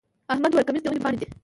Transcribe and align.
احمد 0.33 0.51
وويل: 0.53 0.67
کمیس 0.67 0.83
د 0.83 0.87
ونې 0.87 1.01
پاڼې 1.03 1.17
دی. 1.19 1.27